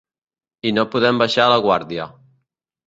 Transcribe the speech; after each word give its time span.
I 0.69 0.71
no 0.79 0.87
podem 0.95 1.21
baixar 1.23 1.47
la 1.55 1.61
guàrdia. 1.69 2.11